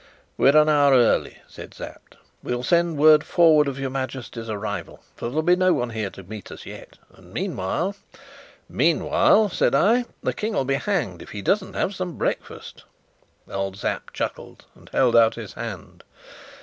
"We're 0.35 0.57
an 0.57 0.67
hour 0.67 0.93
early," 0.95 1.43
said 1.47 1.75
Sapt. 1.75 2.15
"We'll 2.41 2.63
send 2.63 2.97
word 2.97 3.23
forward 3.23 3.71
for 3.75 3.79
your 3.79 3.91
Majesty's 3.91 4.49
arrival, 4.49 5.03
for 5.15 5.29
there'll 5.29 5.43
be 5.43 5.55
no 5.55 5.73
one 5.73 5.91
here 5.91 6.09
to 6.09 6.23
meet 6.23 6.51
us 6.51 6.65
yet. 6.65 6.97
And 7.13 7.31
meanwhile" 7.31 7.95
"Meanwhile," 8.67 9.49
said 9.49 9.75
I, 9.75 10.05
"the 10.23 10.33
King'll 10.33 10.63
be 10.65 10.73
hanged 10.73 11.21
if 11.21 11.29
he 11.33 11.43
doesn't 11.43 11.75
have 11.75 11.93
some 11.93 12.17
breakfast." 12.17 12.83
Old 13.47 13.77
Sapt 13.77 14.15
chuckled, 14.15 14.65
and 14.73 14.89
held 14.89 15.15
out 15.15 15.35
his 15.35 15.53
hand. 15.53 16.03